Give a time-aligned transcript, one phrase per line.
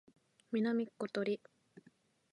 [0.51, 1.39] 南ことり